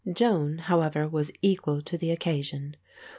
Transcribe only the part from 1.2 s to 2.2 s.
equal to the